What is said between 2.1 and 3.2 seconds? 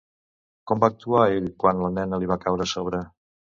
li va caure a sobre?